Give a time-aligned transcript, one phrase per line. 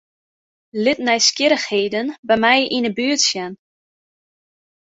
[0.83, 3.53] Lit nijsgjirrichheden by my yn 'e buert sjen.